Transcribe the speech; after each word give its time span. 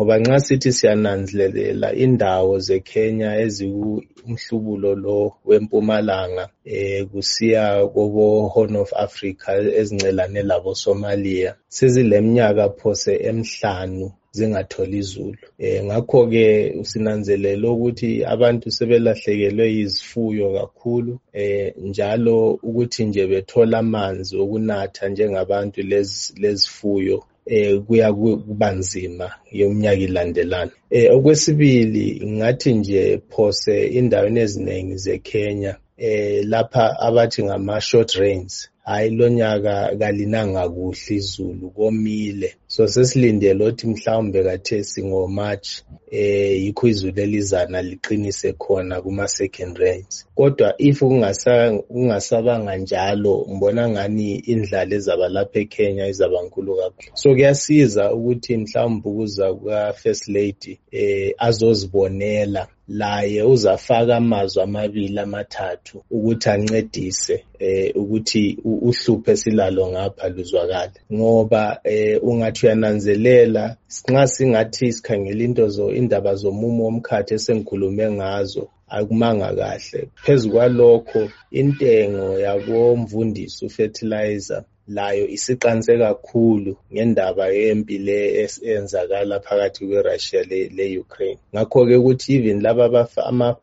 ngoba 0.00 0.18
nxa 0.18 0.40
sithi 0.40 0.72
siyananzelela 0.78 1.88
indawo 2.04 2.54
zeKenya 2.66 3.30
ezikumhlubulo 3.44 4.90
lo 5.04 5.18
wempumalanga 5.48 6.44
eh 6.64 7.04
kusiya 7.10 7.64
kobo 7.94 8.48
Horn 8.52 8.76
of 8.76 8.90
Africa 9.06 9.48
ezincelane 9.80 10.42
labo 10.50 10.72
Somalia 10.74 11.50
sezileminyaka 11.68 12.64
phose 12.80 13.12
emhlanu 13.30 14.06
zingatholi 14.36 14.98
izulu. 14.98 15.44
Eh 15.58 15.84
ngakho 15.84 16.26
ke 16.32 16.46
sinanzelela 16.90 17.68
ukuthi 17.70 18.24
abantu 18.24 18.66
sebelahlekelwe 18.76 19.66
izifuyo 19.82 20.46
kakhulu 20.58 21.12
eh 21.32 21.74
njalo 21.76 22.36
ukuthi 22.68 23.04
nje 23.04 23.26
bethola 23.26 23.78
amanzi 23.78 24.32
okunatha 24.42 25.08
njengabantu 25.08 25.82
lezi 25.82 26.32
lezifuyo 26.42 27.18
eh 27.46 27.78
kuya 27.86 28.12
kuba 28.12 28.70
nzima 28.72 29.30
yeminyaka 29.52 29.96
ilandelana. 29.96 30.70
Eh 30.90 31.14
okwesibili 31.14 32.22
ngathi 32.26 32.72
nje 32.74 33.20
phose 33.30 33.86
indaweni 33.86 34.40
eziningi 34.40 34.96
zeKenya 34.96 35.76
eh 36.00 36.44
lapha 36.52 36.84
abathi 37.06 37.44
ngama 37.44 37.80
short 37.80 38.10
rains 38.14 38.70
hayi 38.84 39.10
lonyaka 39.10 39.96
kalinanga 39.98 40.68
kuhle 40.68 41.14
izulu 41.16 41.70
komile. 41.70 42.54
So 42.66 42.86
sesilindele 42.86 43.64
ukuthi 43.64 43.86
mhlawumbe 43.86 44.44
kathesi 44.44 45.04
ngoMarch 45.04 45.68
eh 46.10 46.64
yikho 46.64 46.88
izulu 46.88 47.20
elizana 47.20 47.82
liqinise 47.82 48.52
khona 48.52 49.02
kuma 49.02 49.28
second 49.28 49.78
rains 49.78 50.26
kodwa 50.34 50.74
if 50.78 50.98
kungasa 50.98 51.78
kungasabanga 51.88 52.76
njalo 52.76 53.46
ngibona 53.50 53.88
ngani 53.88 54.34
indlala 54.52 54.94
ezaba 54.96 55.28
lapha 55.28 55.58
eKenya 55.60 56.06
izaba 56.06 56.42
nkulu 56.42 56.76
kakhulu. 56.76 57.10
So 57.14 57.30
kuyasiza 57.34 58.12
ukuthi 58.12 58.56
mhlawumbe 58.56 59.08
ukuza 59.08 59.54
kwa 59.54 59.92
first 59.92 60.28
lady 60.28 60.80
eh 60.90 61.34
azozibonela. 61.38 62.66
Laye 62.90 63.42
uzafaka 63.42 64.16
amazwi 64.16 64.62
amabili 64.62 65.18
amathathu 65.18 66.04
ukuthi 66.10 66.48
ancedise 66.50 67.44
eh 67.58 67.96
ukuthi 67.96 68.58
uhluphe 68.64 69.36
silalo 69.36 69.88
ngapha 69.92 70.28
luzwakale. 70.28 70.98
Ngoba 71.12 71.80
eh 71.84 72.18
ungathi 72.22 72.66
uyananzelela 72.66 73.76
nxa 74.10 74.26
singathi 74.26 74.92
sikhangela 74.92 75.44
into 75.44 75.68
zo 75.68 75.86
indaba 75.92 76.34
zomumo 76.34 76.84
womkhathi 76.84 77.34
esengikhulume 77.34 78.10
ngazo 78.10 78.68
akumanga 78.88 79.54
kahle. 79.54 80.08
Phezu 80.24 80.50
kwalokho 80.50 81.30
intengo 81.50 82.38
yabomvundisi 82.38 83.66
ufertilizer 83.66 84.64
layo 84.96 85.24
isiqanise 85.36 85.94
kakhulu 86.04 86.72
ngendaba 86.92 87.44
yempi 87.60 87.96
le 88.06 88.18
eyenzakala 88.42 89.36
phakathi 89.46 89.80
kweRussia 89.88 90.40
le-Ukraine. 90.76 91.40
Ngakho 91.54 91.78
ke 91.88 91.96
ukuthi 92.00 92.28
even 92.36 92.58
laba 92.64 92.84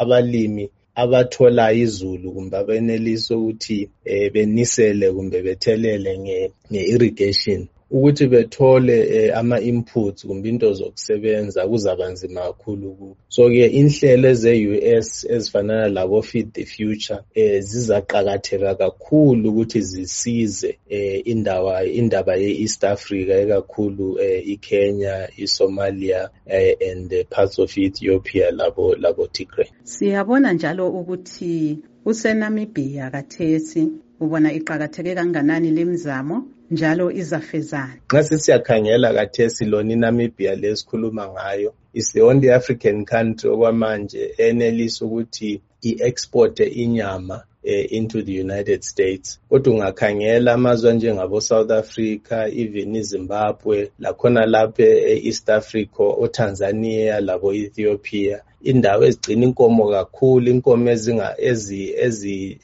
abalimi 0.00 0.64
abathola 1.02 1.72
izulu 1.72 2.32
kumbe 2.34 2.56
abenelisa 2.62 3.32
ukuthi 3.36 3.78
eh, 4.04 4.32
benisele 4.32 5.06
kumbe 5.16 5.38
bethelele 5.46 6.12
nge-irrigation 6.18 7.62
ukuthi 7.90 8.26
bethole 8.26 8.98
eh, 9.16 9.38
ama-inputs 9.38 10.26
kumbe 10.26 10.48
into 10.48 10.72
zokusebenza 10.72 11.68
kuzaba 11.68 12.08
nzima 12.08 12.40
kakhulu 12.40 12.90
kubo 12.94 13.16
so-ke 13.28 13.66
inhlelo 13.66 14.28
eze-US 14.28 15.24
ezifanana 15.24 15.88
labo 15.88 16.22
Feed 16.22 16.52
the 16.52 16.64
Future 16.64 17.20
eh, 17.34 17.62
zizaqakatheka 17.62 18.74
kakhulu 18.74 19.50
ukuthi 19.50 19.80
zisize 19.80 20.78
eh, 20.88 21.22
indawa 21.24 21.84
indaba 21.84 22.36
ye-East 22.36 22.84
Africa 22.84 23.30
ekakhulu 23.30 24.20
eh, 24.20 24.48
iKenya 24.48 25.28
iSomalia 25.36 26.30
eh, 26.46 26.76
and 26.90 27.24
parts 27.30 27.58
of 27.58 27.78
Ethiopia 27.78 28.50
labo 28.50 28.94
labo 28.94 29.26
Tigray. 29.26 29.70
Siyabona 29.82 30.52
njalo 30.52 30.88
ukuthi 30.90 31.78
usenamibia 32.04 33.10
kathesi 33.10 33.88
ubona 34.20 34.52
iqakatheke 34.52 35.14
kanganani 35.14 35.70
lemizamo 35.70 36.36
njalo 36.70 37.10
izafezana? 37.10 37.96
Nxa 38.12 38.22
sisiyakhangela 38.22 39.14
kathesi 39.14 39.64
lona 39.64 39.92
inamibia 39.92 40.54
le 40.54 40.76
sikhuluma 40.76 41.28
ngayo 41.28 41.72
is 41.94 42.12
the 42.12 42.22
only 42.22 42.50
african 42.50 43.04
country 43.04 43.50
okwamanje 43.50 44.34
enelisa 44.38 45.04
ukuthi 45.04 45.60
i-exporte 45.82 46.64
inyama 46.64 47.42
eh, 47.64 47.92
into 47.92 48.22
the 48.22 48.40
United 48.40 48.82
States. 48.82 49.40
Kodwa 49.48 49.74
ungakhangela 49.74 50.52
amazwe 50.52 50.90
anjengabo 50.90 51.40
South 51.40 51.70
Africa 51.70 52.48
even 52.52 52.96
iZimbabwe 52.96 53.90
lakhona 53.98 54.46
lapha 54.46 54.82
e-East 54.82 55.48
Africa 55.50 56.00
oTanzania 56.00 57.20
labo 57.20 57.52
Ethiopia 57.54 58.42
indawo 58.62 59.04
ezigcina 59.04 59.44
inkomo 59.46 59.90
kakhulu 59.90 60.50
inkomo 60.50 60.90
ezinga 60.90 61.28
ezi 61.50 61.80
ezi 62.04 62.58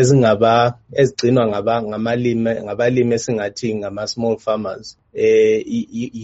ezingaba 0.00 0.74
ezigcinwa 1.00 1.46
ngaba 1.50 1.82
ngamalime 1.82 2.52
ngabalimi 2.64 3.14
esingathi 3.14 3.74
ngama 3.74 4.06
small 4.06 4.36
farmers 4.44 4.86
eh 5.14 5.62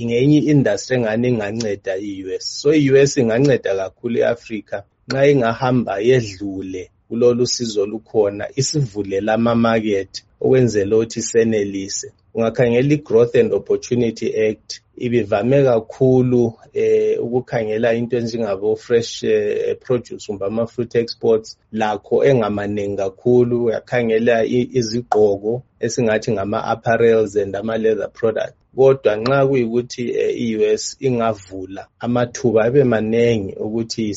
ingenye 0.01 0.39
industry 0.53 0.97
engane 0.97 1.29
inganceda 1.29 1.97
i-US 1.97 2.45
so 2.61 2.69
i-US 2.75 3.17
inganceda 3.17 3.77
kakhulu 3.81 4.17
eAfrica 4.19 4.79
nxa 5.09 5.27
ingahamba 5.33 5.95
yedlule 6.09 6.91
kulolu 7.09 7.47
sizo 7.47 7.87
lukhona 7.87 8.45
isivulela 8.61 9.35
ama-market 9.35 10.13
okwenzela 10.41 10.97
ukuthi 10.97 11.23
senelise. 11.23 12.13
Ungakhangela 12.35 12.93
i-growth 12.95 13.35
and 13.35 13.53
opportunity 13.53 14.27
act 14.49 14.81
ibivame 15.01 15.65
kakhulu 15.65 16.53
eh 16.75 17.19
ukukhangela 17.23 17.95
into 17.95 18.17
enjengabo 18.17 18.77
fresh 18.77 19.25
eh, 19.25 19.77
produce 19.81 20.27
kumbe 20.27 20.45
ama-fruit 20.47 20.95
exports. 20.95 21.57
Lakho 21.73 22.25
engamaningi 22.25 22.97
kakhulu 22.97 23.65
uyakhangela 23.65 24.45
izigqoko 24.45 25.63
esingathi 25.81 26.33
ngama-apparels 26.33 27.37
and 27.37 27.57
ama-leather 27.57 28.09
product. 28.13 28.55
Kodwa 28.77 29.17
nxa 29.17 29.47
kuyikuthi 29.47 30.03
i-US 30.45 30.97
ingavula 31.01 31.87
amathuba 32.01 32.65
abe 32.65 32.85
manengi 32.85 33.53
ukuthi 33.55 34.15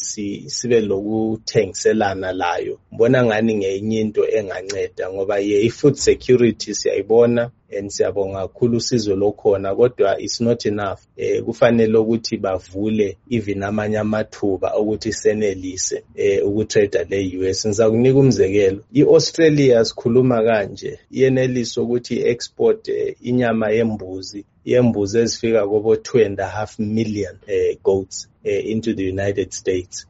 sibe 0.47 0.81
lokuthengiselana 0.81 2.33
layo. 2.33 2.79
Mbona 2.91 3.25
ngani 3.25 3.55
ngenye 3.55 4.01
into 4.01 4.21
enganceda 4.37 5.09
ngoba 5.13 5.39
ye 5.39 5.61
i-food 5.61 5.95
security 5.95 6.73
siyayibona. 6.75 7.49
And 7.79 7.89
siyabonga 7.89 8.41
kakhulu 8.41 8.77
usizo 8.77 9.15
lokhona 9.15 9.75
kodwa 9.75 10.19
it's 10.19 10.41
not 10.41 10.65
enough. 10.65 10.99
Eh 11.17 11.43
kufanele 11.43 11.97
ukuthi 11.97 12.37
bavule 12.37 13.17
even 13.29 13.63
amanye 13.63 13.97
amathuba 13.97 14.77
ukuthi 14.77 15.13
senelise 15.13 16.03
eh 16.15 16.47
ukutrade 16.47 17.05
le-US 17.09 17.67
ngizakunika 17.67 18.19
umzekelo 18.19 18.81
i-Australia 18.93 19.85
sikhuluma 19.85 20.43
kanje 20.43 20.99
iyenelisa 21.11 21.81
ukuthi 21.81 22.15
export 22.31 22.87
eh, 22.89 23.15
inyama 23.21 23.69
yembuzi 23.69 24.45
yembuzi 24.65 25.17
ezifika 25.23 25.61
kobo 25.71 25.91
2 25.95 26.25
and 26.25 26.39
a 26.39 26.47
half 26.47 26.79
million 26.79 27.35
eh, 27.47 27.77
goats 27.83 28.17
eh, 28.43 28.61
into 28.71 28.93
the 28.93 29.05
United 29.15 29.49
States. 29.53 29.97